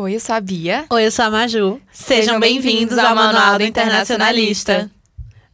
[0.00, 0.86] Oi, eu sou a Bia.
[0.88, 1.78] Oi, eu sou a Maju.
[1.92, 4.90] Sejam bem-vindos ao Manual do Internacionalista.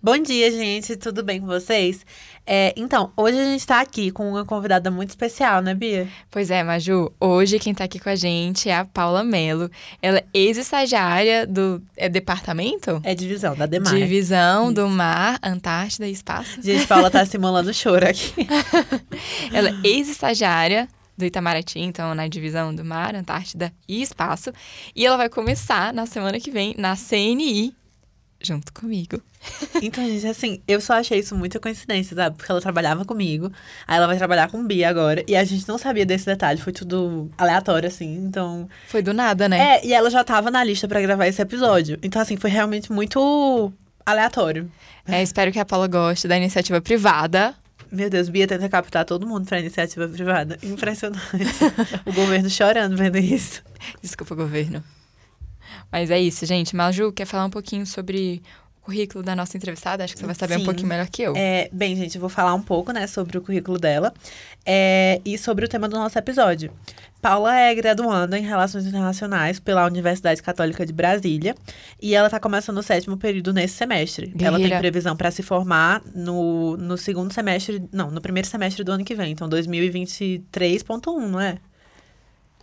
[0.01, 0.95] Bom dia, gente.
[0.95, 2.07] Tudo bem com vocês?
[2.47, 6.07] É, então, hoje a gente está aqui com uma convidada muito especial, né, Bia?
[6.31, 7.13] Pois é, Maju.
[7.19, 9.69] Hoje quem está aqui com a gente é a Paula Melo.
[10.01, 13.01] Ela é ex-estagiária do é departamento?
[13.03, 13.93] É divisão, da Demar.
[13.93, 14.75] Divisão Isso.
[14.75, 16.63] do Mar, Antártida e Espaço.
[16.63, 18.47] Gente, Paula tá simulando choro aqui.
[19.53, 20.87] Ela é ex-estagiária
[21.17, 24.53] do Itamaraty, então na divisão do Mar, Antártida e Espaço.
[24.95, 27.75] E ela vai começar na semana que vem na CNI,
[28.41, 29.21] junto comigo.
[29.81, 32.37] Então, gente, assim, eu só achei isso muita coincidência, sabe?
[32.37, 33.53] Porque ela trabalhava comigo,
[33.87, 36.73] aí ela vai trabalhar com Bia agora, e a gente não sabia desse detalhe, foi
[36.73, 38.69] tudo aleatório, assim, então...
[38.89, 39.77] Foi do nada, né?
[39.77, 41.99] É, e ela já tava na lista para gravar esse episódio.
[42.03, 43.73] Então, assim, foi realmente muito
[44.05, 44.71] aleatório.
[45.07, 47.55] É, espero que a Paula goste da iniciativa privada,
[47.91, 50.59] meu Deus, Bia tenta captar todo mundo para iniciativa privada.
[50.63, 51.23] Impressionante.
[52.05, 53.63] o governo chorando vendo isso.
[54.03, 54.83] Desculpa, governo.
[55.91, 56.75] Mas é isso, gente.
[56.75, 58.43] Maju, quer falar um pouquinho sobre
[58.87, 60.05] currículo da nossa entrevistada?
[60.05, 60.63] Acho que você vai saber Sim.
[60.63, 61.35] um pouquinho melhor que eu.
[61.37, 64.15] É, bem, gente, eu vou falar um pouco, né, sobre o currículo dela
[64.65, 66.73] é, e sobre o tema do nosso episódio.
[67.21, 71.57] Paula é graduanda em Relações Internacionais pela Universidade Católica de Brasília
[72.01, 74.29] e ela está começando o sétimo período nesse semestre.
[74.29, 74.63] Guerreira.
[74.63, 78.93] Ela tem previsão para se formar no, no segundo semestre, não, no primeiro semestre do
[78.93, 81.59] ano que vem, então 2023.1, não é?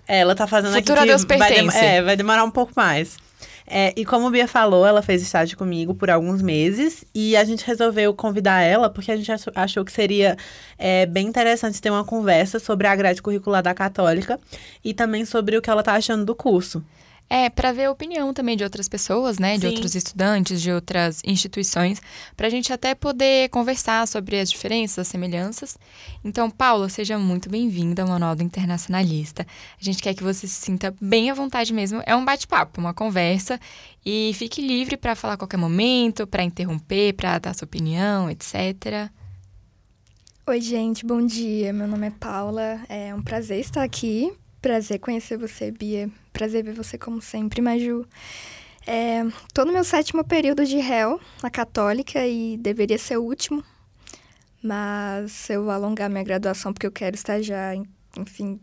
[0.07, 3.17] Ela está fazendo Futura aqui que Deus vai, é, vai demorar um pouco mais.
[3.65, 7.43] É, e como a Bia falou, ela fez estágio comigo por alguns meses e a
[7.43, 10.37] gente resolveu convidar ela porque a gente achou que seria
[10.77, 14.39] é, bem interessante ter uma conversa sobre a grade curricular da Católica
[14.83, 16.83] e também sobre o que ela está achando do curso.
[17.35, 19.55] É, para ver a opinião também de outras pessoas, né?
[19.55, 19.69] De Sim.
[19.69, 21.99] outros estudantes, de outras instituições,
[22.37, 25.75] para a gente até poder conversar sobre as diferenças, as semelhanças.
[26.23, 29.47] Então, Paula, seja muito bem-vinda ao Manual do Internacionalista.
[29.81, 32.03] A gente quer que você se sinta bem à vontade mesmo.
[32.05, 33.59] É um bate-papo, uma conversa.
[34.05, 39.09] E fique livre para falar a qualquer momento, para interromper, para dar sua opinião, etc.
[40.45, 41.73] Oi, gente, bom dia.
[41.73, 42.79] Meu nome é Paula.
[42.87, 44.31] É um prazer estar aqui
[44.63, 46.09] Prazer conhecer você, Bia.
[46.33, 48.05] Prazer ver você como sempre, Maju.
[48.85, 49.23] É,
[49.53, 53.63] tô no meu sétimo período de réu na Católica e deveria ser o último,
[54.61, 57.75] mas eu vou alongar minha graduação porque eu quero estagiar,
[58.17, 58.59] enfim,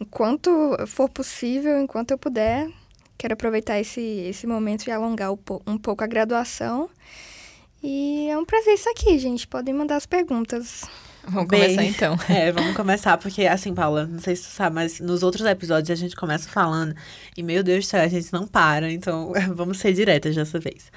[0.00, 0.50] enquanto
[0.88, 2.68] for possível, enquanto eu puder.
[3.16, 6.90] Quero aproveitar esse, esse momento e alongar um pouco a graduação.
[7.82, 9.46] E é um prazer estar aqui, gente.
[9.46, 10.84] Podem mandar as perguntas.
[11.26, 12.18] Vamos Bem, começar então.
[12.28, 15.90] É, vamos começar, porque assim, Paula, não sei se tu sabe, mas nos outros episódios
[15.90, 16.94] a gente começa falando
[17.36, 20.90] e, meu Deus do céu, a gente não para, então vamos ser diretas dessa vez.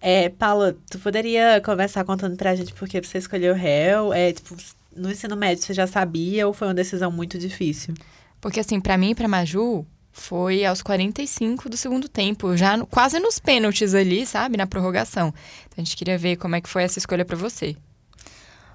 [0.00, 4.12] É, Paula, tu poderia começar contando pra gente por que você escolheu réu?
[4.12, 4.56] É, tipo,
[4.96, 7.94] no ensino médio você já sabia ou foi uma decisão muito difícil?
[8.40, 12.86] Porque assim, para mim e pra Maju, foi aos 45 do segundo tempo, já no,
[12.86, 15.28] quase nos pênaltis ali, sabe, na prorrogação.
[15.66, 17.76] Então a gente queria ver como é que foi essa escolha para você.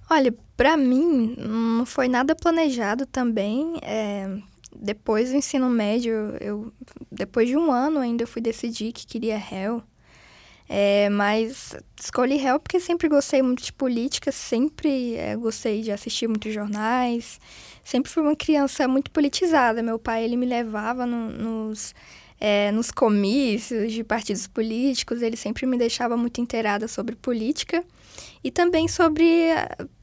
[0.09, 3.77] Olha, para mim não foi nada planejado também.
[3.81, 4.29] É,
[4.75, 6.71] depois do ensino médio, eu
[7.11, 9.81] depois de um ano ainda eu fui decidir que queria réu.
[10.67, 16.27] É, mas escolhi réu porque sempre gostei muito de política, sempre é, gostei de assistir
[16.27, 17.39] muitos jornais,
[17.83, 19.83] sempre fui uma criança muito politizada.
[19.83, 21.94] Meu pai ele me levava no, nos
[22.39, 27.83] é, nos comícios de partidos políticos, ele sempre me deixava muito inteirada sobre política
[28.44, 29.49] e também sobre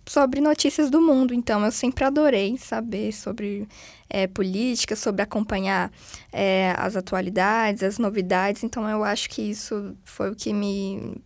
[0.07, 1.33] sobre notícias do mundo.
[1.33, 3.69] Então, eu sempre adorei saber sobre
[4.09, 5.91] é, política, sobre acompanhar
[6.33, 8.63] é, as atualidades, as novidades.
[8.65, 11.17] Então, eu acho que isso foi o que me,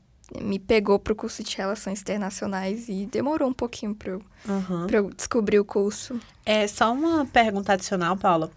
[0.40, 4.86] me pegou para o curso de Relações Internacionais e demorou um pouquinho para eu, uhum.
[4.90, 6.20] eu descobrir o curso.
[6.44, 8.50] É só uma pergunta adicional, Paula.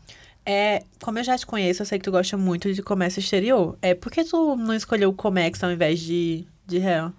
[0.45, 3.77] É, como eu já te conheço, eu sei que tu gosta muito de comércio exterior.
[3.81, 7.13] É, por que tu não escolheu o Comex ao invés de, de Real?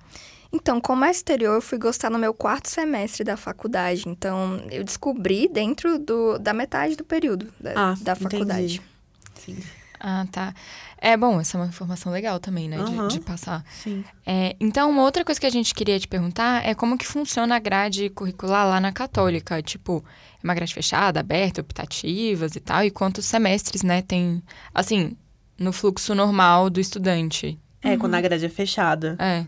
[0.53, 4.05] Então, comércio exterior eu fui gostar no meu quarto semestre da faculdade.
[4.07, 8.83] Então, eu descobri dentro do, da metade do período da, ah, da faculdade.
[9.35, 9.57] Sim.
[10.01, 10.55] Ah, tá.
[10.97, 12.79] É bom, essa é uma informação legal também, né?
[12.79, 13.63] Uhum, de, de, passar.
[13.71, 14.03] Sim.
[14.27, 17.57] É, então, uma outra coisa que a gente queria te perguntar é como que funciona
[17.57, 19.63] a grade curricular lá na Católica.
[19.63, 20.03] Tipo,
[20.43, 22.83] é uma grade fechada, aberta, optativas e tal?
[22.83, 24.43] E quantos semestres, né, tem,
[24.75, 25.17] assim,
[25.59, 27.59] no fluxo normal do estudante?
[27.83, 27.99] É, uhum.
[27.99, 29.17] quando a grade é fechada.
[29.19, 29.47] É.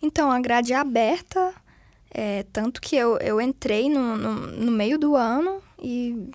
[0.00, 1.54] Então, a grade é aberta,
[2.10, 6.30] é, tanto que eu, eu entrei no, no, no, meio do ano e,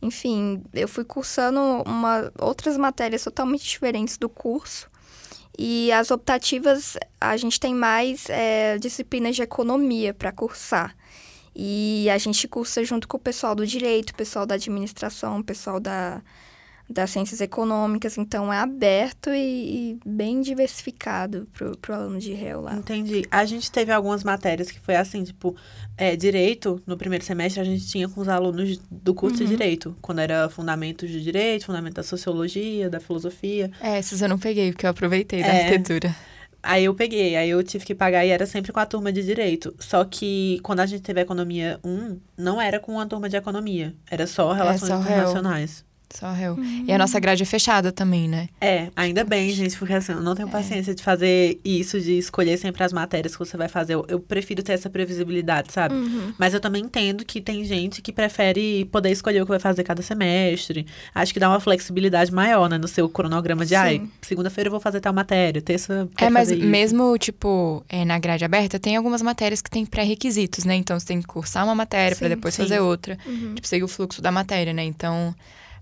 [0.00, 4.90] enfim, eu fui cursando uma, outras matérias totalmente diferentes do curso.
[5.56, 10.96] E as optativas, a gente tem mais é, disciplinas de economia para cursar.
[11.54, 16.20] E a gente cursa junto com o pessoal do direito, pessoal da administração, pessoal da
[16.88, 22.60] das ciências econômicas, então é aberto e, e bem diversificado pro, pro aluno de réu
[22.60, 22.74] lá.
[22.76, 23.24] Entendi.
[23.30, 25.56] A gente teve algumas matérias que foi assim, tipo,
[25.96, 29.44] é, direito, no primeiro semestre a gente tinha com os alunos do curso Uhum.
[29.44, 33.70] de direito, quando era fundamentos de direito, fundamento da sociologia, da filosofia.
[33.80, 35.64] É, esses eu não peguei, porque eu aproveitei da É.
[35.64, 36.14] arquitetura.
[36.62, 39.22] Aí eu peguei, aí eu tive que pagar e era sempre com a turma de
[39.22, 39.74] direito.
[39.78, 43.36] Só que quando a gente teve a economia 1, não era com a turma de
[43.36, 45.02] economia, era só relações só réu.
[45.18, 45.84] internacionais.
[46.18, 46.56] Só réu.
[46.86, 48.48] E a nossa grade é fechada também, né?
[48.60, 52.56] É, ainda bem, gente, porque assim, eu não tenho paciência de fazer isso, de escolher
[52.56, 53.94] sempre as matérias que você vai fazer.
[53.94, 55.94] Eu, eu prefiro ter essa previsibilidade, sabe?
[55.96, 56.32] Uhum.
[56.38, 59.82] Mas eu também entendo que tem gente que prefere poder escolher o que vai fazer
[59.82, 60.86] cada semestre.
[61.12, 64.10] Acho que dá uma flexibilidade maior, né, no seu cronograma de, ai, Sim.
[64.22, 66.66] segunda-feira eu vou fazer tal matéria, terça eu É, mas fazer isso.
[66.68, 70.76] mesmo, tipo, é, na grade aberta, tem algumas matérias que tem pré-requisitos, né?
[70.76, 72.62] Então, você tem que cursar uma matéria pra Sim, depois sim.
[72.62, 73.18] fazer outra.
[73.26, 73.54] Uhum.
[73.56, 74.84] Tipo, seguir o fluxo da matéria, né?
[74.84, 75.34] Então,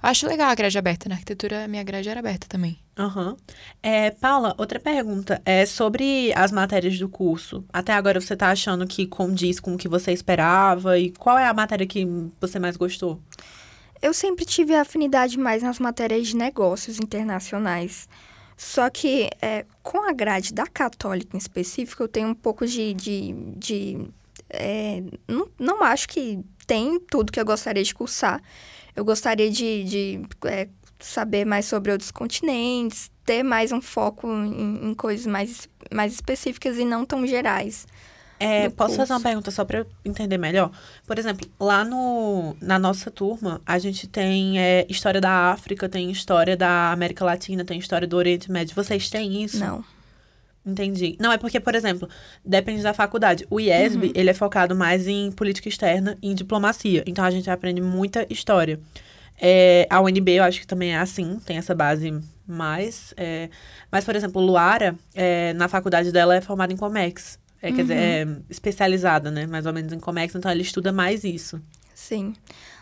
[0.03, 1.09] acho legal a grade aberta.
[1.09, 2.79] Na arquitetura, a minha grade era aberta também.
[2.99, 3.37] Aham.
[3.83, 7.65] É, Paula, outra pergunta é sobre as matérias do curso.
[7.73, 10.99] Até agora você tá achando que condiz com o que você esperava?
[10.99, 12.07] E qual é a matéria que
[12.41, 13.21] você mais gostou?
[14.03, 18.09] Eu sempre tive afinidade mais nas matérias de negócios internacionais.
[18.57, 22.95] Só que é, com a grade da católica em específico, eu tenho um pouco de.
[22.95, 24.07] de, de
[24.51, 28.43] é, não, não acho que tem tudo que eu gostaria de cursar.
[28.94, 30.69] Eu gostaria de, de é,
[30.99, 36.79] saber mais sobre outros continentes, ter mais um foco em, em coisas mais, mais específicas
[36.79, 37.87] e não tão gerais.
[38.39, 39.23] É, posso fazer uma curso.
[39.23, 40.73] pergunta só para eu entender melhor?
[41.06, 46.11] Por exemplo, lá no, na nossa turma, a gente tem é, história da África, tem
[46.11, 48.75] história da América Latina, tem história do Oriente Médio.
[48.75, 49.61] Vocês têm isso?
[49.61, 49.85] Não.
[50.64, 51.17] Entendi.
[51.20, 52.09] Não, é porque, por exemplo,
[52.44, 53.47] depende da faculdade.
[53.50, 54.12] O IESB, Uhum.
[54.14, 57.03] ele é focado mais em política externa e em diplomacia.
[57.06, 58.79] Então, a gente aprende muita história.
[59.41, 62.12] É, a UNB, eu acho que também é assim, tem essa base
[62.47, 63.12] mais.
[63.17, 63.49] é,
[63.91, 67.38] mas, por exemplo, Luara, é, na faculdade dela, é formada em Comex.
[67.61, 69.47] É, Quer dizer, é especializada, né?
[69.47, 71.61] Mais ou menos em Comex, então ela estuda mais isso.
[71.94, 72.35] Sim.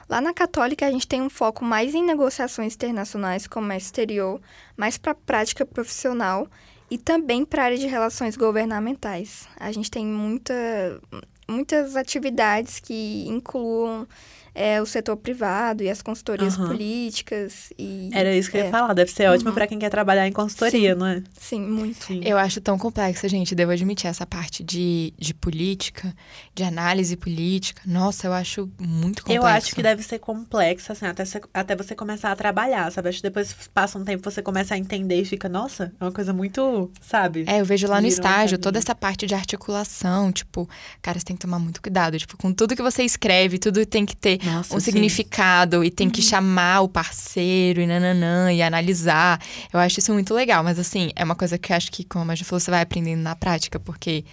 [0.08, 4.40] Lá na Católica, a gente tem um foco mais em negociações internacionais, comércio exterior,
[4.76, 6.48] mais para prática profissional
[6.90, 9.48] e também para a área de relações governamentais.
[9.56, 11.00] A gente tem muita,
[11.48, 14.06] muitas atividades que incluam
[14.54, 16.68] é, o setor privado e as consultorias Aham.
[16.68, 17.72] políticas.
[17.78, 18.92] E, Era isso que eu ia é, falar.
[18.94, 19.54] Deve ser ótimo Uhum.
[19.54, 20.98] pra quem quer trabalhar em consultoria, Sim.
[20.98, 21.22] não é?
[21.38, 22.04] Sim, muito.
[22.04, 22.20] Sim.
[22.24, 23.54] Eu acho tão complexa, gente.
[23.54, 26.14] Devo admitir, essa parte de, de política,
[26.54, 27.82] de análise política.
[27.86, 29.38] Nossa, eu acho muito complexa.
[29.40, 33.08] Eu acho que deve ser complexa, assim, até, você- até você começar a trabalhar, sabe?
[33.08, 36.12] Acho que depois passa um tempo, você começa a entender e fica, nossa, é uma
[36.12, 37.44] coisa muito, sabe?
[37.46, 40.68] É, eu vejo lá no estágio toda essa parte de articulação, tipo,
[41.02, 44.04] cara, você tem que tomar muito cuidado, tipo, com tudo que você escreve, tudo tem
[44.04, 44.86] que ter Nossa, um sim.
[44.86, 49.40] significado e tem que chamar o parceiro e nananã e analisar.
[49.72, 52.30] Eu acho isso muito legal, mas assim, é uma coisa que eu acho que, como
[52.30, 54.24] a gente falou, você vai aprendendo na prática, porque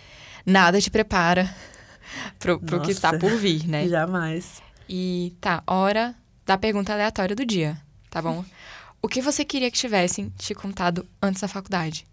[0.45, 1.53] nada te prepara
[2.39, 3.87] pro, pro que está por vir, né?
[3.87, 4.61] Jamais.
[4.89, 6.15] E tá, hora
[6.45, 7.77] da pergunta aleatória do dia,
[8.09, 8.43] tá bom?
[8.99, 12.05] O que você queria que tivessem te contado antes da faculdade?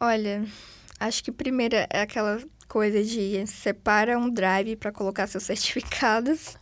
[0.00, 0.44] Olha,
[0.98, 6.56] acho que primeiro é aquela coisa de separa um drive para colocar seus certificados.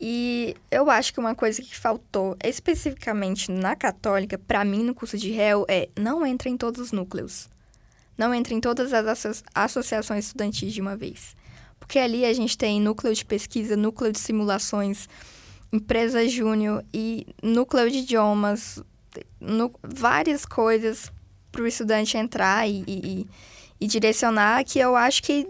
[0.00, 5.18] E eu acho que uma coisa que faltou especificamente na Católica, para mim no curso
[5.18, 7.50] de réu, é não entra em todos os núcleos.
[8.16, 11.36] Não entra em todas as asso- associações estudantis de uma vez.
[11.78, 15.06] Porque ali a gente tem núcleo de pesquisa, núcleo de simulações,
[15.70, 18.82] empresa júnior e núcleo de idiomas,
[19.82, 21.12] várias coisas
[21.52, 23.26] para o estudante entrar e, e- e-
[23.80, 25.46] e direcionar que eu acho que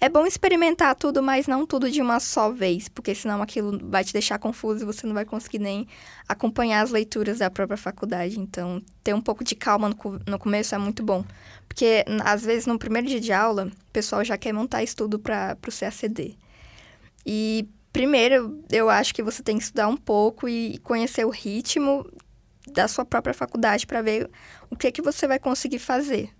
[0.00, 4.04] é bom experimentar tudo, mas não tudo de uma só vez, porque senão aquilo vai
[4.04, 5.88] te deixar confuso e você não vai conseguir nem
[6.28, 8.38] acompanhar as leituras da própria faculdade.
[8.38, 11.24] Então, ter um pouco de calma no, no começo é muito bom.
[11.66, 15.58] Porque, às vezes, no primeiro dia de aula, o pessoal já quer montar estudo para
[15.66, 16.36] o CACD.
[17.26, 22.08] E, primeiro, eu acho que você tem que estudar um pouco e conhecer o ritmo
[22.72, 24.30] da sua própria faculdade para ver
[24.70, 26.37] o que, que você vai conseguir fazer.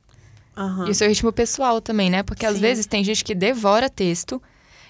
[0.59, 0.89] Aham.
[0.89, 2.25] E o seu ritmo pessoal também, né?
[2.25, 2.61] Porque às Sim.
[2.61, 4.43] vezes tem gente que devora texto,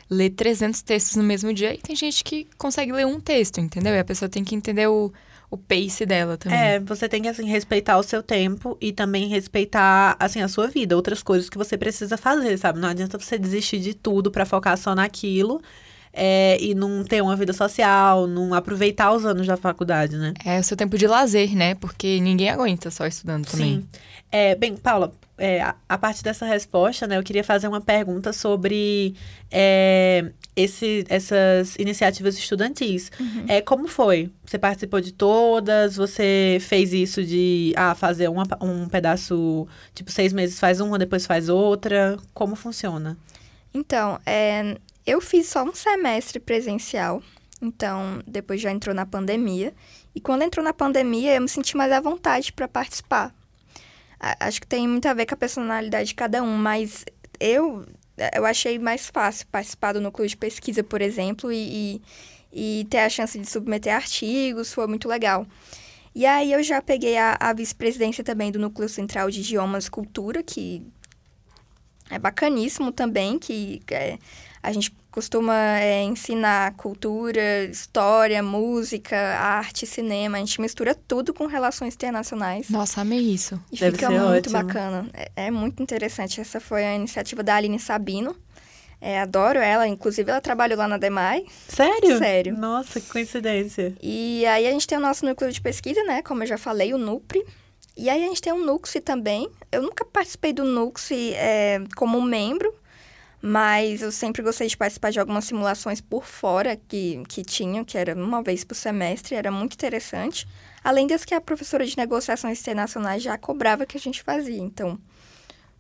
[0.09, 3.95] lê 300 textos no mesmo dia, e tem gente que consegue ler um texto, entendeu?
[3.95, 5.13] E a pessoa tem que entender o,
[5.51, 6.59] o pace dela também.
[6.59, 10.69] É, você tem que, assim, respeitar o seu tempo e também respeitar, assim, a sua
[10.69, 12.79] vida, outras coisas que você precisa fazer, sabe?
[12.79, 15.61] Não adianta você desistir de tudo pra focar só naquilo.
[16.13, 20.35] É, e não ter uma vida social, não aproveitar os anos da faculdade, né?
[20.45, 21.75] É o seu tempo de lazer, né?
[21.75, 23.81] Porque ninguém aguenta só estudando também.
[23.81, 23.89] Sim.
[24.31, 28.33] É, bem, Paula, é, a, a partir dessa resposta, né, eu queria fazer uma pergunta
[28.33, 29.15] sobre
[29.51, 33.11] é, esse, essas iniciativas estudantis.
[33.19, 33.45] Uhum.
[33.49, 34.31] É, como foi?
[34.45, 35.97] Você participou de todas?
[35.97, 41.25] Você fez isso de ah, fazer uma, um pedaço, tipo, seis meses faz uma, depois
[41.25, 42.19] faz outra?
[42.35, 43.17] Como funciona?
[43.73, 44.77] Então, é,
[45.09, 47.23] eu fiz só um semestre presencial.
[47.63, 49.73] Então, depois já entrou na pandemia.
[50.15, 53.35] E quando entrou na pandemia, eu me senti mais à vontade para participar.
[54.21, 57.05] Acho que tem muito a ver com a personalidade de cada um, mas
[57.41, 57.87] eu
[58.35, 62.01] eu achei mais fácil participar do núcleo de pesquisa, por exemplo, e,
[62.53, 65.47] e, e ter a chance de submeter artigos, foi muito legal.
[66.13, 69.91] E aí eu já peguei a, a vice-presidência também do Núcleo Central de Idiomas e
[69.91, 70.83] Cultura, que
[72.11, 74.19] é bacaníssimo também, que é,
[74.63, 80.37] a gente costuma é, ensinar cultura, história, música, arte, cinema.
[80.37, 82.69] A gente mistura tudo com relações internacionais.
[82.69, 83.61] Nossa, amei isso.
[83.73, 84.53] E Deve fica ser muito ótimo.
[84.53, 85.11] bacana.
[85.13, 86.41] É, é muito interessante.
[86.41, 88.37] Essa foi a iniciativa da Aline Sabino.
[89.01, 89.87] É, adoro ela.
[89.87, 91.47] Inclusive, ela trabalhou lá na DEMAI.
[91.69, 92.19] Sério?
[92.19, 92.57] Sério.
[92.57, 93.95] Nossa, que coincidência.
[94.03, 96.23] E aí a gente tem o nosso núcleo de pesquisa, né?
[96.23, 97.45] Como eu já falei, o NUPRE.
[97.97, 99.49] E aí a gente tem o NUXI também.
[99.73, 102.73] Eu nunca participei do NUXI é, como membro,
[103.41, 107.97] mas eu sempre gostei de participar de algumas simulações por fora que, que tinham, que
[107.97, 110.47] era uma vez por semestre, era muito interessante.
[110.83, 114.99] Além das que a professora de negociações internacionais já cobrava que a gente fazia, então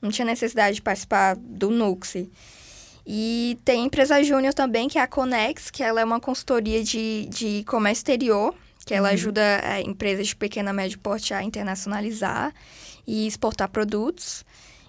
[0.00, 2.30] não tinha necessidade de participar do NUXI.
[3.04, 6.84] E tem a empresa júnior também, que é a Conex, que ela é uma consultoria
[6.84, 11.42] de, de comércio exterior, que ela ajuda é, empresas de pequeno e médio porte a
[11.42, 12.54] internacionalizar
[13.06, 14.44] e exportar produtos.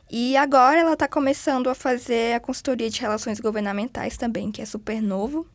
[0.09, 4.65] E agora ela está começando a fazer a consultoria de relações governamentais também, que é
[4.65, 5.45] super novo.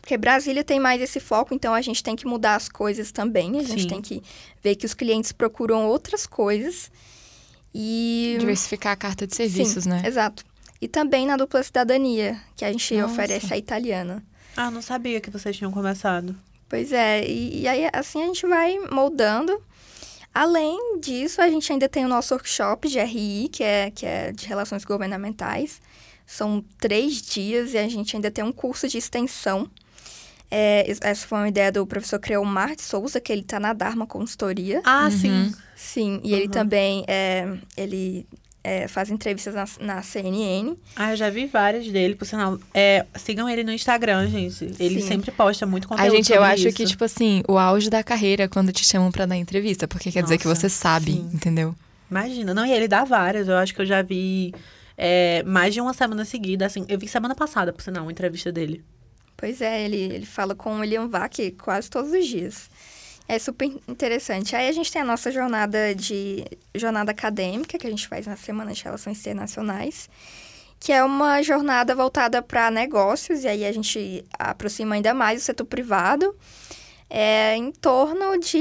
[0.00, 3.58] Porque Brasília tem mais esse foco, então a gente tem que mudar as coisas também.
[3.58, 3.88] A gente Sim.
[3.88, 4.22] tem que
[4.62, 6.90] ver que os clientes procuram outras coisas.
[7.74, 10.02] E Diversificar a carta de serviços, Sim, né?
[10.04, 10.44] Exato.
[10.80, 13.12] E também na dupla cidadania, que a gente Nossa.
[13.12, 14.22] oferece a italiana.
[14.56, 16.34] Ah, não sabia que vocês tinham começado.
[16.68, 19.62] Pois é, e, e aí assim a gente vai moldando.
[20.32, 24.30] Além disso, a gente ainda tem o nosso workshop de RI, que é, que é
[24.32, 25.80] de relações governamentais.
[26.26, 29.68] São três dias e a gente ainda tem um curso de extensão.
[30.48, 33.72] É, es- essa foi uma ideia do professor Creomar de Souza, que ele está na
[33.72, 34.80] Dharma Consultoria.
[34.84, 35.10] Ah, Uhum.
[35.10, 35.54] sim.
[35.76, 36.50] Sim, e ele Uhum.
[36.50, 38.26] também é, ele
[38.62, 40.76] é, faz entrevistas na, na CNN.
[40.94, 42.58] Ah, eu já vi várias dele, por sinal.
[42.74, 44.64] É, sigam ele no Instagram, gente.
[44.78, 45.08] Ele Sim.
[45.08, 46.76] sempre posta muito conteúdo A gente, eu acho isso.
[46.76, 50.12] que, tipo assim, o auge da carreira é quando te chamam pra dar entrevista, porque
[50.12, 51.30] quer dizer que Nossa, você sabe, sim.
[51.32, 51.74] entendeu?
[52.10, 52.52] Imagina.
[52.52, 53.48] Não, e ele dá várias.
[53.48, 54.52] Eu acho que eu já vi
[54.96, 56.84] é, mais de uma semana seguida, assim.
[56.88, 58.84] Eu vi semana passada, por sinal, uma entrevista dele.
[59.36, 62.68] Pois é, ele, ele fala com o William Vac quase todos os dias.
[63.30, 64.56] É super interessante.
[64.56, 66.44] Aí a gente tem a nossa jornada de
[66.74, 70.10] jornada acadêmica que a gente faz na Semana de Relações Internacionais,
[70.80, 75.44] que é uma jornada voltada para negócios e aí a gente aproxima ainda mais o
[75.44, 76.36] setor privado,
[77.08, 78.58] é, em torno de,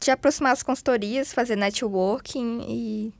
[0.00, 3.14] de aproximar as consultorias, fazer networking e,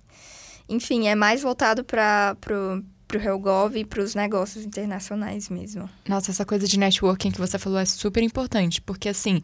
[0.69, 5.90] enfim, é mais voltado para pro pro Helgov e para os negócios internacionais mesmo.
[6.09, 9.42] Nossa, essa coisa de networking que você falou é super importante, porque assim,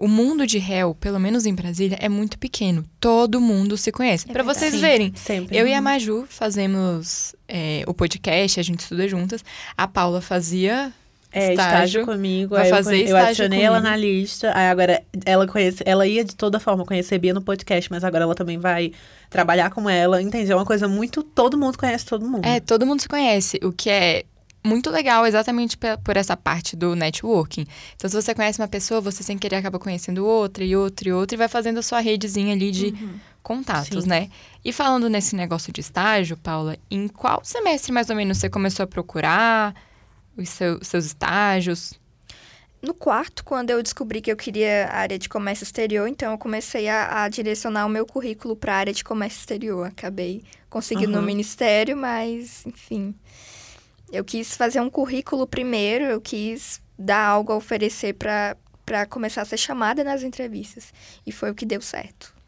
[0.00, 2.84] o mundo de réu, pelo menos em Brasília, é muito pequeno.
[2.98, 4.26] Todo mundo se conhece.
[4.28, 4.58] É Pra verdade.
[4.58, 5.56] vocês Sim, verem, Sempre.
[5.56, 9.44] eu e a Maju fazemos é, o podcast, a gente estuda juntas.
[9.76, 10.92] A Paula fazia
[11.32, 11.74] É, estágio.
[12.00, 12.54] estágio comigo.
[12.56, 13.90] Vai aí eu fazer eu, estágio adicionei ela comigo.
[13.90, 14.52] na lista.
[14.54, 18.24] Aí agora ela conhece, ela ia de toda forma, conhecer Bia no podcast, mas agora
[18.24, 18.92] ela também vai
[19.28, 20.20] trabalhar com ela.
[20.20, 20.54] Entendeu?
[20.56, 21.22] É uma coisa muito.
[21.22, 22.44] Todo mundo conhece todo mundo.
[22.44, 24.24] É, todo mundo se conhece, o que é
[24.62, 27.66] muito legal exatamente por essa parte do networking.
[27.96, 31.12] Então, se você conhece uma pessoa, você sem querer acaba conhecendo outra e outra e
[31.12, 32.94] outra e vai fazendo a sua redezinha ali de
[33.42, 34.10] contatos, Sim.
[34.10, 34.28] né?
[34.64, 38.84] E falando nesse negócio de estágio, Paula, em qual semestre mais ou menos você começou
[38.84, 39.74] a procurar
[40.36, 41.94] os seu- seus estágios?
[42.82, 46.38] No quarto, quando eu descobri que eu queria a área de comércio exterior, então eu
[46.38, 49.86] comecei a, a direcionar o meu currículo para a área de comércio exterior.
[49.86, 51.26] Acabei conseguindo no Aham.
[51.26, 53.14] ministério, mas, enfim.
[54.12, 59.44] Eu quis fazer um currículo primeiro, eu quis dar algo a oferecer para começar a
[59.44, 60.92] ser chamada nas entrevistas.
[61.26, 62.39] E foi o que deu certo.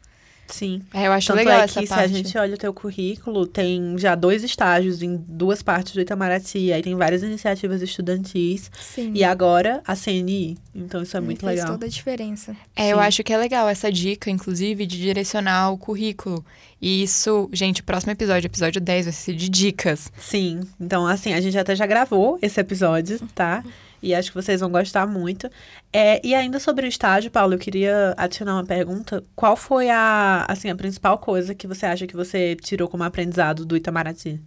[0.47, 0.81] Sim.
[0.93, 2.09] É, eu acho Tanto legal é essa que parte.
[2.09, 6.01] se a gente olha o teu currículo, tem já dois estágios em duas partes do
[6.01, 6.71] Itamaraty.
[6.71, 8.69] Aí tem várias iniciativas estudantis.
[8.79, 9.11] Sim.
[9.15, 10.57] E agora a CNI.
[10.75, 11.73] Então isso é muito fez legal.
[11.73, 12.55] toda a diferença.
[12.75, 13.03] É, eu Sim.
[13.03, 16.45] acho que é legal essa dica, inclusive, de direcionar o currículo.
[16.81, 20.11] E isso, gente, o próximo episódio, episódio 10, vai ser de dicas.
[20.17, 20.61] Sim.
[20.79, 23.63] Então, assim, a gente até já gravou esse episódio, tá?
[24.03, 25.49] E acho que vocês vão gostar muito.
[25.93, 29.23] É, e ainda sobre o estágio, Paulo, eu queria adicionar uma pergunta.
[29.33, 33.65] Qual foi a, assim, a principal coisa que você acha que você tirou como aprendizado
[33.65, 34.41] do Itamaraty?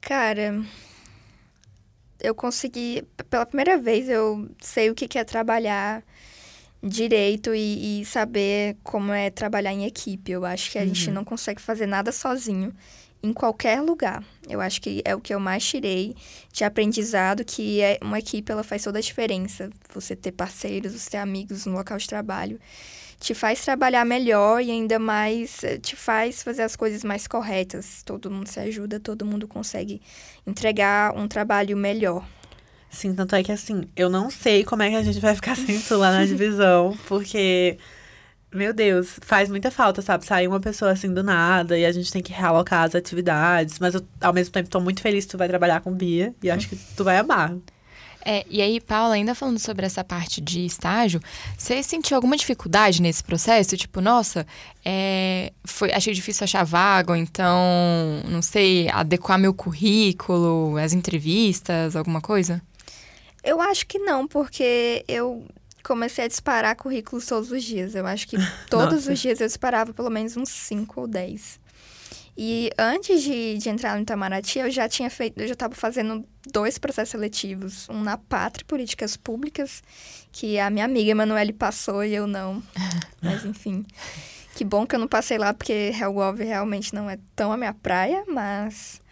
[0.00, 0.62] Cara,
[2.20, 3.02] eu consegui.
[3.28, 6.04] Pela primeira vez, eu sei o que é trabalhar
[6.80, 10.30] direito e, e saber como é trabalhar em equipe.
[10.30, 12.72] Eu acho que a gente não consegue fazer nada sozinho
[13.26, 14.22] em qualquer lugar.
[14.48, 16.14] Eu acho que é o que eu mais tirei
[16.52, 19.68] de aprendizado, que é uma equipe, ela faz toda a diferença.
[19.92, 22.60] Você ter parceiros, você ter amigos no local de trabalho.
[23.18, 28.02] Te faz trabalhar melhor e ainda mais eh, te faz fazer as coisas mais corretas.
[28.04, 30.00] Todo mundo se ajuda, todo mundo consegue
[30.46, 32.24] entregar um trabalho melhor.
[32.90, 35.56] Sim, tanto é que assim, eu não sei como é que a gente vai ficar
[35.56, 37.78] sem tu lá na divisão, porque,
[38.56, 40.24] meu Deus, faz muita falta, sabe?
[40.24, 43.78] Sair uma pessoa assim do nada e a gente tem que realocar as atividades.
[43.78, 46.50] Mas eu, ao mesmo tempo, tô muito feliz que tu vai trabalhar com Bia e
[46.50, 47.54] acho que tu vai amar.
[48.28, 51.20] É, e aí, Paula, ainda falando sobre essa parte de estágio,
[51.56, 53.76] você sentiu alguma dificuldade nesse processo?
[53.76, 54.44] Tipo, nossa,
[54.84, 57.56] é, foi, achei difícil achar vaga, ou então,
[58.28, 62.60] não sei, adequar meu currículo, as entrevistas, alguma coisa?
[63.44, 65.46] Eu acho que não, porque eu
[65.86, 67.94] comecei a disparar currículos todos os dias.
[67.94, 68.36] Eu acho que
[68.68, 69.12] todos Nossa.
[69.12, 71.60] os dias eu disparava pelo menos uns 5 ou 10.
[72.38, 76.22] E antes de, de entrar no Itamaraty, eu já tinha feito, eu já estava fazendo
[76.52, 77.88] dois processos seletivos.
[77.88, 79.82] Um na Pátria Políticas Públicas,
[80.30, 82.62] que a minha amiga Emanuele passou e eu não.
[83.22, 83.86] Mas enfim.
[84.54, 87.74] Que bom que eu não passei lá, porque HellGov realmente não é tão a minha
[87.74, 89.02] praia, mas.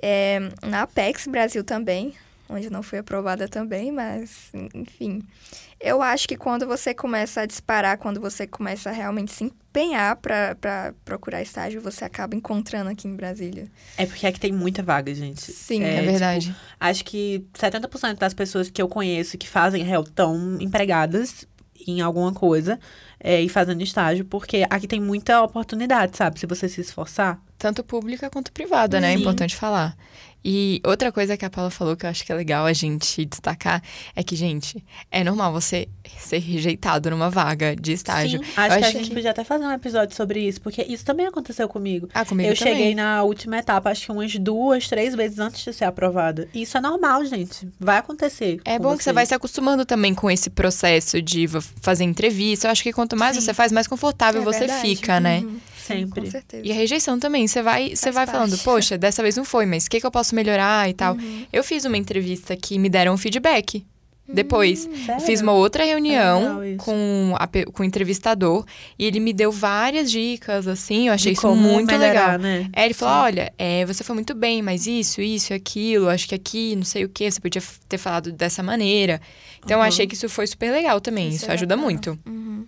[0.00, 2.14] é, na Apex Brasil também,
[2.48, 5.22] onde não fui aprovada também, mas enfim.
[5.80, 10.16] Eu acho que quando você começa a disparar, quando você começa a realmente se empenhar
[10.16, 13.70] para procurar estágio, você acaba encontrando aqui em Brasília.
[13.96, 15.40] É porque aqui tem muita vaga, gente.
[15.40, 16.54] Sim, É, É, verdade.
[16.80, 21.46] Acho que 70% das pessoas que eu conheço que fazem réu estão empregadas
[21.86, 22.78] em alguma coisa
[23.20, 26.38] é, e fazendo estágio, porque aqui tem muita oportunidade, sabe?
[26.38, 27.40] Se você se esforçar.
[27.56, 29.12] Tanto pública quanto privada, né?
[29.12, 29.20] É Sim.
[29.20, 29.96] importante falar.
[30.44, 33.24] E outra coisa que a Paula falou que eu acho que é legal a gente
[33.24, 33.82] destacar
[34.14, 38.38] é que, gente, é normal você ser rejeitado numa vaga de estágio.
[38.42, 40.60] Sim, Eu acho que a acho gente que- podia até fazer um episódio sobre isso,
[40.60, 42.08] porque isso também aconteceu comigo.
[42.14, 42.74] Ah, comigo eu também.
[42.74, 46.48] cheguei na última etapa, acho que umas duas, três vezes antes de ser aprovada.
[46.54, 47.68] E isso é normal, gente.
[47.78, 48.60] Vai acontecer.
[48.64, 51.46] É bom que você vai se acostumando também com esse processo de
[51.82, 52.68] fazer entrevista.
[52.68, 53.42] Eu acho que quanto mais Sim.
[53.42, 54.80] você faz, mais confortável É você verdade.
[54.82, 55.44] fica, né?
[55.88, 56.20] Sim, Sempre.
[56.22, 56.66] com certeza.
[56.66, 57.46] E a rejeição também.
[57.48, 60.10] Você vai, você vai falando, poxa, dessa vez não foi, mas o que, que eu
[60.10, 61.14] posso melhorar e tal.
[61.14, 61.46] Uhum.
[61.52, 63.84] Eu fiz uma entrevista que me deram um feedback.
[64.30, 65.20] Depois, Hum.
[65.20, 66.84] Fiz uma outra reunião isso.
[66.84, 68.62] com, a com o entrevistador
[68.98, 71.08] e ele me deu várias dicas, assim.
[71.08, 72.38] Eu achei isso muito melhorar, legal.
[72.38, 72.68] né?
[72.74, 73.20] É, ele falou: Sim.
[73.22, 77.06] olha, é, você foi muito bem, mas isso, isso, aquilo, acho que aqui, não sei
[77.06, 79.18] o que, você podia ter falado dessa maneira.
[79.64, 79.88] Então, eu Uhum.
[79.88, 81.30] achei que isso foi super legal também.
[81.30, 81.90] Isso, é ajuda bacana.
[81.90, 82.18] muito.
[82.26, 82.66] Uhum.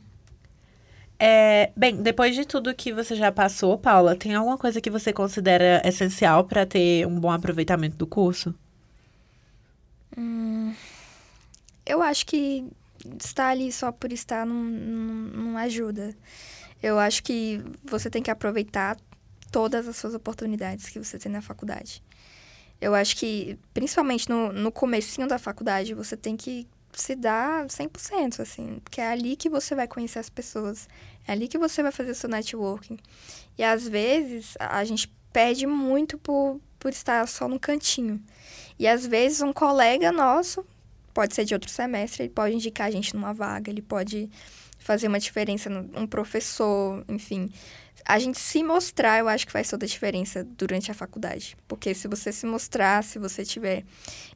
[1.22, 5.12] É, bem, depois de tudo que você já passou, Paula, tem alguma coisa que você
[5.12, 8.54] considera essencial para ter um bom aproveitamento do curso?
[11.84, 12.64] Eu acho que
[13.22, 16.14] estar ali só por estar não, não, não ajuda.
[16.82, 18.96] Eu acho que você tem que aproveitar
[19.50, 22.02] todas as suas oportunidades que você tem na faculdade.
[22.80, 28.40] Eu acho que, principalmente no, no comecinho da faculdade, você tem que se dar 100%,
[28.40, 28.80] assim.
[28.82, 30.88] Porque é ali que você vai conhecer as pessoas.
[31.30, 32.98] É ali que você vai fazer seu networking.
[33.56, 38.20] E, às vezes, a a gente perde muito por, por estar só no cantinho.
[38.76, 40.66] E, às vezes, um colega nosso
[41.14, 44.28] pode ser de outro semestre, ele pode indicar a gente numa vaga, ele pode
[44.80, 47.52] fazer uma diferença, um professor, enfim.
[48.06, 51.54] A gente se mostrar, eu acho que faz toda a diferença durante a faculdade.
[51.68, 53.84] Porque se você se mostrar, se você tiver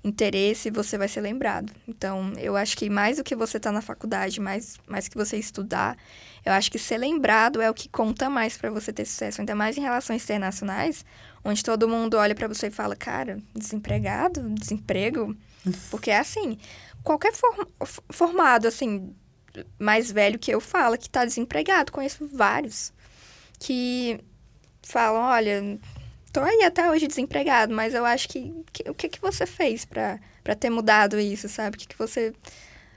[0.04, 1.72] interesse, você vai ser lembrado.
[1.88, 5.38] Então, eu acho que mais do que você estar na faculdade, mais, mais que você
[5.38, 5.96] estudar,
[6.44, 9.40] eu acho que ser lembrado é o que conta mais para você ter sucesso.
[9.40, 11.04] Ainda mais em relações internacionais,
[11.42, 15.34] onde todo mundo olha para você e fala, cara, desempregado, desemprego.
[15.90, 16.58] Porque é assim,
[17.02, 17.64] qualquer form-
[18.10, 19.14] formado, assim,
[19.78, 21.92] mais velho que eu fala que tá desempregado.
[21.92, 22.92] Conheço vários
[23.58, 24.18] que
[24.82, 25.78] falam, olha,
[26.32, 29.84] tô aí até hoje desempregado, mas eu acho que, que- o que que você fez
[29.84, 30.18] pra
[30.58, 31.76] ter mudado isso, sabe?
[31.76, 32.32] O que que você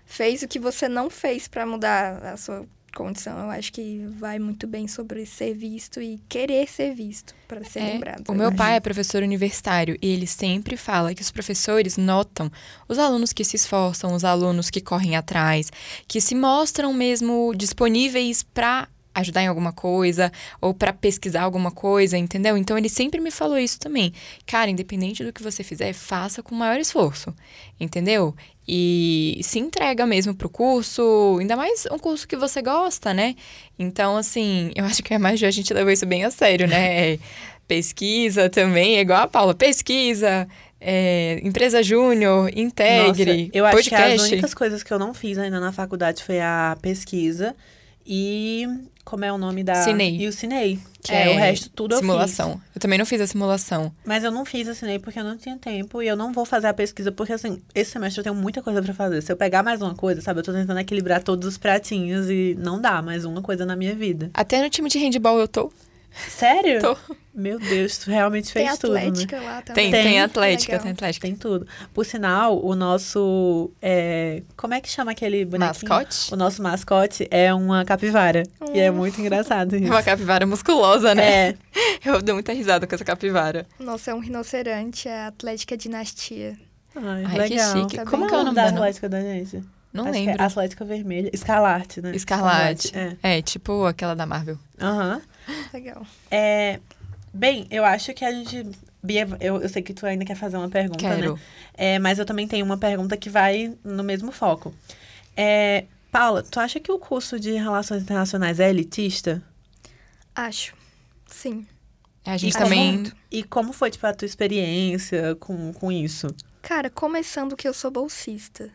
[0.06, 2.66] fez, o que você não fez pra mudar a sua
[2.98, 3.38] condição.
[3.40, 7.80] Eu acho que vai muito bem sobre ser visto e querer ser visto para ser
[7.80, 8.24] É, lembrado.
[8.28, 8.58] O eu meu acho.
[8.58, 12.52] pai é professor universitário e ele sempre fala que os professores notam
[12.90, 15.72] os alunos que se esforçam, os alunos que correm atrás,
[16.08, 18.88] que se mostram mesmo disponíveis para
[19.20, 22.56] ajudar em alguma coisa ou para pesquisar alguma coisa, entendeu?
[22.56, 24.14] Então ele sempre me falou isso também.
[24.46, 27.34] Cara, independente do que você fizer, faça com o maior esforço,
[27.80, 28.36] entendeu?
[28.68, 33.36] E se entrega mesmo pro curso, ainda mais um curso que você gosta, né?
[33.80, 37.18] Então, assim, eu acho que a mais a gente levou isso bem a sério, né?
[37.68, 40.48] Pesquisa também, é igual a Paula, pesquisa,
[40.80, 44.34] é, empresa júnior, integre, Nossa, eu acho que as podcast.
[44.34, 47.54] únicas coisas que eu não fiz ainda na faculdade foi a pesquisa
[48.08, 48.68] e
[49.04, 50.18] como é o nome da Cinei.
[50.18, 52.54] e o Cinei, que é, o resto tudo eu simulação.
[52.54, 52.76] fiz.
[52.76, 53.92] Eu também não fiz a simulação.
[54.06, 56.46] Mas eu não fiz a Cinei porque eu não tinha tempo e eu não vou
[56.46, 59.22] fazer a pesquisa porque assim, esse semestre eu tenho muita coisa pra fazer.
[59.22, 62.58] Se eu pegar mais uma coisa, sabe, eu tô tentando equilibrar todos os pratinhos e
[62.60, 64.30] não dá mais uma coisa na minha vida.
[64.34, 65.72] Até no time de handball eu tô.
[66.30, 66.82] Sério?
[66.82, 66.98] Tô.
[67.34, 69.02] Meu Deus, tu realmente Tem fez tudo, né?
[69.02, 69.92] atlética lá Tem, também.
[69.92, 70.22] tem, Tem.
[70.22, 70.84] atlética, Legal.
[70.84, 71.28] tem atlética.
[71.28, 71.68] Tem tudo.
[71.94, 73.70] Por sinal, o nosso.
[73.82, 75.88] é, Como é que chama aquele bonequinho?
[75.90, 76.34] Mascote?
[76.34, 78.42] O nosso mascote é uma capivara.
[78.74, 78.96] E é Hum.
[78.96, 79.86] muito engraçado isso.
[79.86, 81.50] Uma capivara musculosa, né?
[81.50, 81.58] É,
[82.04, 83.68] Eu dou muita risada com essa capivara.
[83.80, 86.58] Nossa, é um rinoceronte, é a Atlética Dinastia.
[86.96, 87.78] Ai, Ai, que legal.
[87.84, 87.98] chique.
[87.98, 88.66] Tá Como é o nome da?
[88.70, 89.64] Atlética da gente?
[89.94, 90.42] Não Acho que lembro.
[90.42, 91.30] É Atlética Vermelha.
[91.32, 92.16] Escarlate, né?
[92.16, 92.92] Escarlate.
[92.98, 93.38] É.
[93.38, 94.58] É, tipo aquela da Marvel.
[94.82, 95.22] Aham.
[95.74, 96.06] Legal.
[96.32, 96.80] É,
[97.34, 98.66] Bem, eu acho que a gente.
[99.04, 101.16] Bia, eu, eu sei que tu ainda quer fazer uma pergunta, né?
[101.18, 101.40] Quero.
[101.76, 104.74] É, mas eu também tenho uma pergunta que vai no mesmo foco.
[105.36, 109.44] É, Paula, tu acha que o curso de Relações Internacionais é elitista?
[110.36, 110.74] Acho.
[111.28, 111.68] Sim.
[112.26, 113.04] A gente E também.
[113.04, 116.28] como- E como foi, tipo, a tua experiência com, com isso?
[116.62, 118.70] Cara, começando que eu sou bolsista.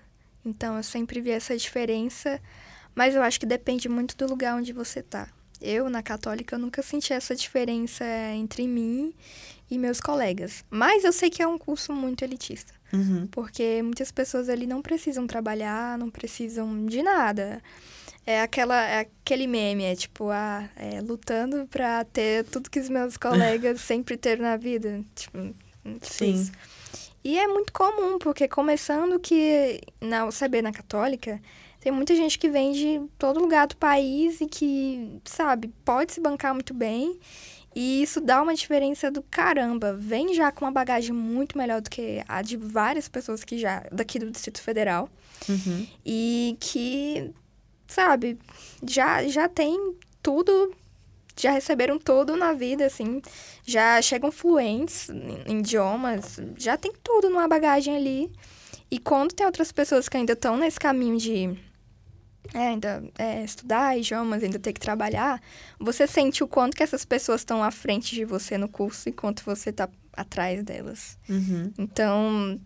[0.45, 2.41] Então eu sempre vi essa diferença,
[2.95, 5.29] mas eu acho que depende muito do lugar onde você tá.
[5.63, 9.15] Eu, na católica, eu nunca senti essa diferença entre mim
[9.71, 10.65] e meus colegas.
[10.69, 12.75] Mas eu sei que é um curso muito elitista.
[12.93, 13.27] Uhum.
[13.31, 17.63] Porque muitas pessoas ali não precisam trabalhar, não precisam de nada.
[18.27, 22.89] É, aquela, é aquele meme, é tipo, ah, é, lutando pra ter tudo que os
[22.89, 25.03] meus colegas sempre teram na vida.
[25.15, 26.35] Tipo, tipo Sim.
[26.35, 26.53] isso.
[27.25, 31.41] E é muito comum, porque começando que na UCB, na Católica,
[31.83, 36.21] tem muita gente que vem de todo lugar do país e que, sabe, pode se
[36.21, 37.19] bancar muito bem.
[37.75, 39.93] E isso dá uma diferença do caramba.
[39.93, 43.85] Vem já com uma bagagem muito melhor do que a de várias pessoas que já
[43.91, 45.11] daqui do Distrito Federal
[45.49, 45.85] Uhum.
[46.07, 47.33] e que,
[47.89, 48.39] sabe,
[48.87, 50.73] já já tem tudo,
[51.37, 53.21] já receberam tudo na vida, assim,
[53.67, 58.31] já chegam fluentes em, em idiomas, já tem tudo numa bagagem ali.
[58.89, 61.59] E quando tem outras pessoas que ainda estão nesse caminho de
[62.53, 65.41] é, ainda é, estudar idiomas, ainda ter que trabalhar,
[65.79, 69.43] você sente o quanto que essas pessoas estão à frente de você no curso enquanto
[69.45, 71.19] você está atrás delas.
[71.29, 71.73] Uhum.
[71.79, 72.61] Então,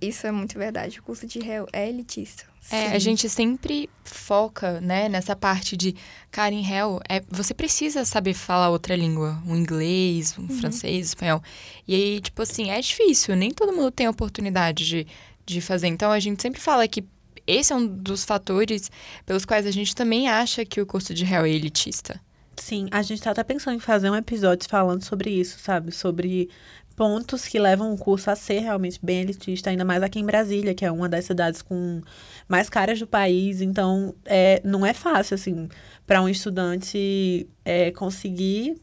[0.00, 1.00] isso é muito verdade.
[1.00, 2.44] O curso de réu é elitista.
[2.70, 2.94] É, Sim.
[2.94, 5.94] a gente sempre foca, né, nessa parte de,
[6.32, 11.40] cara, em réu, é, você precisa saber falar outra língua, um inglês, um francês, espanhol.
[11.86, 15.06] E aí, tipo assim, é difícil, nem todo mundo tem a oportunidade de,
[15.46, 15.86] de fazer.
[15.86, 17.04] Então, a gente sempre fala que
[17.46, 18.90] esse é um dos fatores
[19.24, 22.20] pelos quais a gente também acha que o curso de réu é elitista.
[22.56, 25.92] Sim, a gente tá até pensando em fazer um episódio falando sobre isso, sabe?
[25.92, 26.48] Sobre
[26.96, 30.74] pontos que levam o curso a ser realmente bem elitista, ainda mais aqui em Brasília,
[30.74, 32.00] que é uma das cidades com
[32.48, 33.60] mais caras do país.
[33.60, 35.68] Então, é, não é fácil, assim,
[36.06, 38.80] para um estudante é, conseguir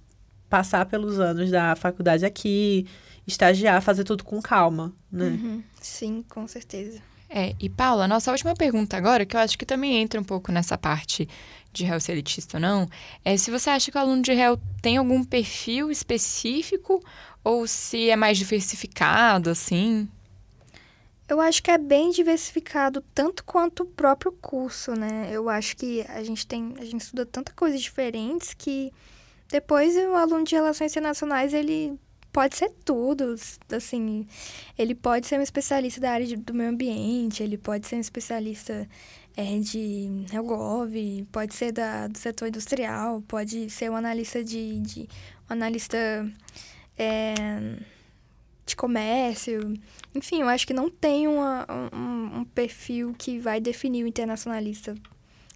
[0.48, 2.86] passar pelos anos da faculdade aqui,
[3.26, 5.30] estagiar, fazer tudo com calma, né?
[5.30, 5.64] Uhum.
[5.82, 7.02] Sim, com certeza.
[7.36, 10.52] É, e Paula, nossa última pergunta agora, que eu acho que também entra um pouco
[10.52, 11.28] nessa parte
[11.72, 12.88] de réu ser elitista ou não,
[13.26, 17.04] é se você acha que o aluno de réu tem algum perfil específico
[17.44, 20.08] ou se é mais diversificado, assim.
[21.28, 25.30] Eu acho que é bem diversificado tanto quanto o próprio curso, né?
[25.32, 28.94] Eu acho que a gente tem, a gente estuda tanta coisas diferentes que
[29.50, 32.00] depois o aluno de relações internacionais ele
[32.34, 33.36] pode ser tudo,
[33.72, 34.28] assim,
[34.78, 38.00] ele pode ser um especialista da área de- do meio ambiente, ele pode ser um
[38.02, 38.90] especialista
[39.38, 40.94] é, de Helgov,
[41.32, 45.02] pode ser da, do setor industrial, pode ser um analista de, de
[45.50, 45.98] um analista
[46.98, 47.34] é,
[48.66, 49.74] de comércio.
[50.14, 54.96] Enfim, eu acho que não tem uma- um, um perfil que vai definir o internacionalista.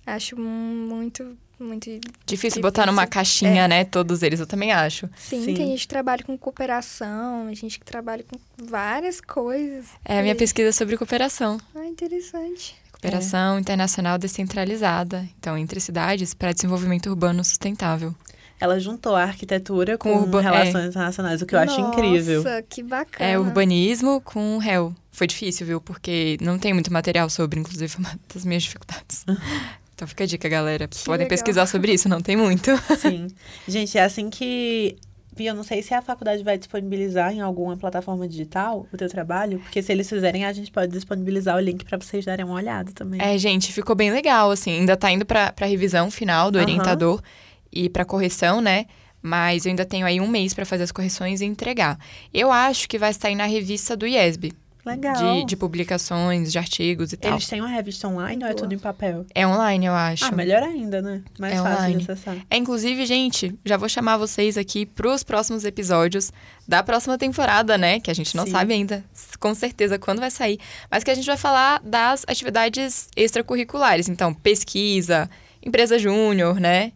[0.05, 1.89] Acho muito, muito.
[2.25, 3.13] Difícil botar numa Difícil.
[3.13, 3.83] caixinha, né?
[3.85, 5.09] Todos eles, eu também acho.
[5.15, 5.53] Sim, Sim.
[5.53, 9.85] tem gente que trabalha com cooperação, a gente que trabalha com várias coisas.
[10.05, 11.59] É a minha pesquisa sobre cooperação.
[11.75, 12.75] Ah, interessante.
[12.91, 18.13] Cooperação internacional descentralizada, então entre cidades para desenvolvimento urbano sustentável.
[18.59, 22.41] Ela juntou a arquitetura com, Com urba- relações internacionais, o que eu acho incrível.
[22.43, 23.29] Nossa, que bacana.
[23.29, 24.95] É urbanismo com réu.
[25.11, 25.79] Foi difícil, viu?
[25.79, 29.23] Porque não tem muito material sobre, inclusive foi uma das minhas dificuldades.
[29.97, 30.87] Então fica a dica, galera.
[30.87, 31.29] Podem legal.
[31.29, 32.69] pesquisar sobre isso, não tem muito.
[33.01, 33.29] Sim.
[33.67, 34.95] Gente, é assim que.
[35.35, 39.09] Bia, eu não sei se a faculdade vai disponibilizar em alguma plataforma digital o teu
[39.09, 42.55] trabalho, porque se eles fizerem, a gente pode disponibilizar o link pra vocês darem uma
[42.55, 43.19] olhada também.
[43.19, 44.71] É, gente, ficou bem legal, assim.
[44.71, 47.19] Ainda tá indo pra revisão final do orientador
[47.71, 48.85] e pra correção, né?
[49.19, 51.99] Mas eu ainda tenho aí um mês pra fazer as correções e entregar.
[52.31, 54.53] Eu acho que vai sair na revista do IESB,
[54.87, 55.15] Legal.
[55.15, 57.33] de, de publicações, de artigos e tal.
[57.33, 58.63] Eles têm uma revista online ou é Boa.
[58.63, 59.25] tudo em papel?
[59.35, 60.25] É online, eu acho.
[60.25, 61.21] Ah, melhor ainda, né?
[61.37, 62.03] Mais É fácil online.
[62.03, 62.37] de acessar.
[62.49, 66.31] É, inclusive, gente, já vou chamar vocês aqui pros próximos episódios
[66.67, 67.99] da próxima temporada, né?
[67.99, 68.51] Que a gente não Sim.
[68.51, 69.03] sabe ainda,
[69.39, 70.59] com certeza, quando vai sair.
[70.89, 74.09] Mas que a gente vai falar das atividades extracurriculares.
[74.09, 75.29] Então, pesquisa,
[75.63, 76.91] empresa júnior, né?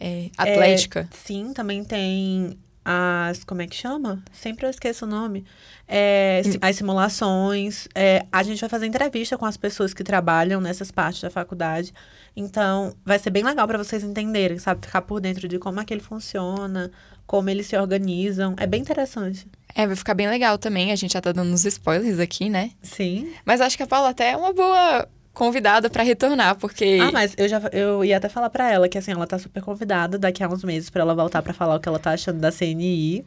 [0.00, 1.08] É, atlética.
[1.24, 2.56] Sim, também tem
[2.90, 3.44] as.
[3.44, 4.22] Como é que chama?
[4.32, 5.44] Sempre eu esqueço o nome.
[5.86, 7.86] É, si- as simulações.
[7.94, 11.92] É, a gente vai fazer entrevista com as pessoas que trabalham nessas partes da faculdade.
[12.36, 14.86] Então, vai ser bem legal para vocês entenderem, sabe?
[14.86, 16.90] Ficar por dentro de como aquele funciona,
[17.26, 18.54] como eles se organizam.
[18.56, 19.46] É bem interessante.
[19.74, 20.92] É, vai ficar bem legal também.
[20.92, 22.70] A gente já tá dando uns spoilers aqui, né?
[22.82, 23.32] Sim.
[23.44, 26.98] Mas acho que a Paula até é uma boa convidada pra retornar, porque.
[27.00, 29.62] Ah, mas eu já eu ia até falar pra ela que assim, ela tá super
[29.62, 32.38] convidada daqui a uns meses pra ela voltar pra falar o que ela tá achando
[32.40, 33.24] da CNI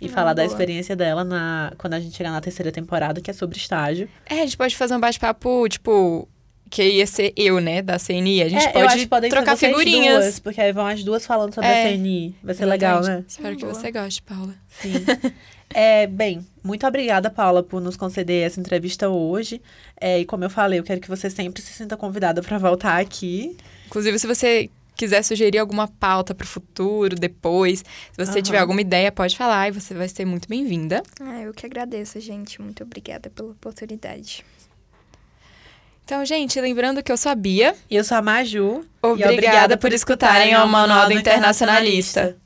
[0.00, 0.50] e Ah, falar da boa.
[0.52, 4.08] experiência dela na quando a gente chegar na terceira temporada, que é sobre estágio.
[4.26, 6.28] É, a gente pode fazer um bate-papo, tipo.
[6.70, 8.42] Que ia ser eu, né, da CNI.
[8.44, 10.24] A gente é, eu pode acho que podem trocar figurinhas.
[10.24, 12.34] duas, porque aí vão as duas falando sobre É, a CNI.
[12.42, 13.22] Vai ser legal, né?
[13.28, 13.74] Espero que Boa.
[13.74, 14.54] você goste, Paula.
[14.70, 14.94] Sim.
[15.74, 19.60] é, bem, muito obrigada, Paula, por nos conceder essa entrevista hoje.
[20.00, 23.00] É, e como eu falei, eu quero que você sempre se sinta convidada pra voltar
[23.00, 23.56] aqui.
[23.86, 28.42] Inclusive, se você quiser sugerir alguma pauta pro futuro, depois, se você Aham.
[28.42, 31.02] tiver alguma ideia, pode falar e você vai ser muito bem-vinda.
[31.20, 32.60] Ah, eu que agradeço, gente.
[32.60, 34.44] Muito obrigada pela oportunidade.
[36.04, 37.74] Então, gente, lembrando que eu sou a Bia.
[37.88, 38.84] E eu sou a Maju.
[39.02, 42.36] e Obrigada por escutarem ao Manual do Internacionalista.